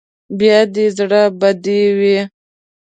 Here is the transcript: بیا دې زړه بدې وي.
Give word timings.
بیا 0.39 0.57
دې 0.73 0.85
زړه 0.97 1.21
بدې 1.39 1.81
وي. 1.97 2.17